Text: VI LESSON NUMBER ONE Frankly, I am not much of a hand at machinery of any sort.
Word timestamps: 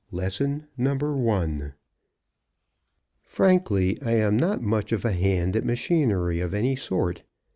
VI 0.09 0.17
LESSON 0.17 0.67
NUMBER 0.77 1.15
ONE 1.15 1.73
Frankly, 3.23 3.99
I 4.01 4.13
am 4.13 4.35
not 4.35 4.63
much 4.63 4.91
of 4.91 5.05
a 5.05 5.11
hand 5.11 5.55
at 5.55 5.63
machinery 5.63 6.39
of 6.39 6.55
any 6.55 6.75
sort. 6.75 7.21